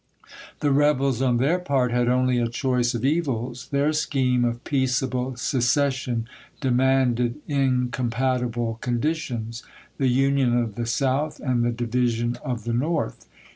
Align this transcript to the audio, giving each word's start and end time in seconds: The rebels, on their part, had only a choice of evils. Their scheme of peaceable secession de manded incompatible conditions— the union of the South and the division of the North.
The 0.61 0.71
rebels, 0.71 1.21
on 1.21 1.37
their 1.37 1.59
part, 1.59 1.91
had 1.91 2.07
only 2.07 2.39
a 2.39 2.49
choice 2.49 2.95
of 2.95 3.05
evils. 3.05 3.67
Their 3.67 3.93
scheme 3.93 4.43
of 4.43 4.63
peaceable 4.63 5.35
secession 5.37 6.27
de 6.59 6.71
manded 6.71 7.35
incompatible 7.47 8.79
conditions— 8.81 9.61
the 9.99 10.07
union 10.07 10.57
of 10.57 10.73
the 10.73 10.87
South 10.87 11.39
and 11.39 11.63
the 11.63 11.69
division 11.71 12.35
of 12.43 12.63
the 12.63 12.73
North. 12.73 13.27